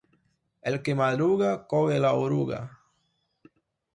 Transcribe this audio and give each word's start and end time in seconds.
El 0.71 0.77
que 0.87 0.95
madruga 1.01 1.51
coge 1.75 2.01
la 2.05 2.13
oruga. 2.23 2.63